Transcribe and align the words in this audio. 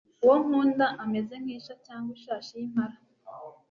uwo 0.23 0.35
nkunda 0.43 0.85
ameze 1.03 1.35
nk'isha 1.43 1.73
cyangwa 1.85 2.09
ishashi 2.17 2.51
y'impara 2.59 2.95